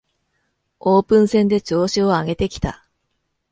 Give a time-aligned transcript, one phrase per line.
[0.79, 2.87] オープン戦で調子を上げてきた